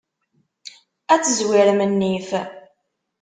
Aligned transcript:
Ad 1.13 1.21
tezwirem 1.21 1.81
nnif. 1.91 2.29